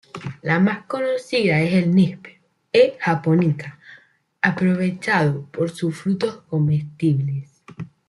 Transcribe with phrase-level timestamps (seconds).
[0.41, 2.41] La más conocida es el níspero,
[2.73, 2.97] "E.
[2.99, 3.77] japonica",
[4.41, 7.61] aprovechado por sus frutos comestibles.